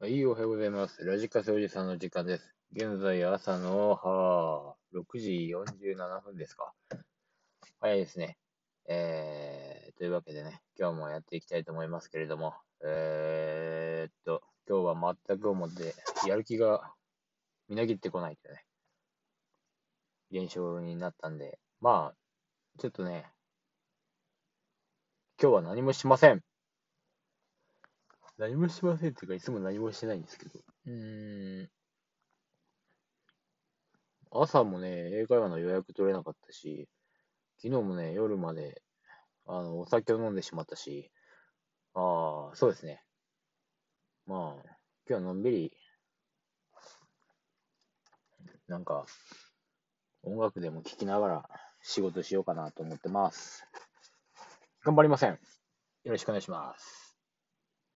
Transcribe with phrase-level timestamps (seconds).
[0.00, 1.04] はい、おはようございます。
[1.04, 2.54] ラジカセおじさんの時間です。
[2.72, 6.72] 現在朝の、はぁ6時47分ですか。
[7.80, 8.38] 早いですね。
[8.88, 12.54] えー、というわけでね、今日もやっていきたいと思いますけれども、
[12.86, 15.92] えー、っと、今日は全く思って、
[16.28, 16.92] やる気が
[17.68, 22.16] みなぎってこないというね、現象になったんで、まあ、
[22.78, 23.26] ちょっとね、
[25.42, 26.47] 今日は何もしません。
[28.38, 30.60] 何もしませんっていうか、いつも何もしてないんですけど。
[30.86, 31.68] うん。
[34.30, 36.88] 朝もね、英会話の予約取れなかったし、
[37.60, 38.82] 昨日もね、夜まで、
[39.46, 41.10] あの、お酒を飲んでしまったし、
[41.94, 43.02] ああ、そうですね。
[44.26, 44.66] まあ、今
[45.08, 45.72] 日はのんびり、
[48.68, 49.04] なんか、
[50.22, 51.48] 音楽でも聴きながら
[51.82, 53.64] 仕事しようかなと思ってます。
[54.84, 55.30] 頑張りません。
[55.32, 55.38] よ
[56.12, 57.07] ろしくお願いします。